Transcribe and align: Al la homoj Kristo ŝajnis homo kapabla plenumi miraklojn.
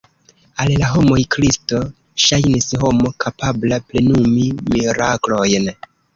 Al 0.61 0.71
la 0.83 0.87
homoj 0.93 1.17
Kristo 1.35 1.81
ŝajnis 2.23 2.71
homo 2.85 3.13
kapabla 3.25 3.81
plenumi 3.93 4.49
miraklojn. 4.73 5.71